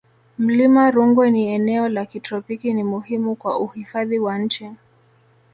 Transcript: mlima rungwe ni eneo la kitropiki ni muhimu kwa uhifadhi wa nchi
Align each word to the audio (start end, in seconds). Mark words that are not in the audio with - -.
mlima 0.37 0.91
rungwe 0.91 1.31
ni 1.31 1.47
eneo 1.47 1.89
la 1.89 2.05
kitropiki 2.05 2.73
ni 2.73 2.83
muhimu 2.83 3.35
kwa 3.35 3.59
uhifadhi 3.59 4.19
wa 4.19 4.37
nchi 4.37 4.71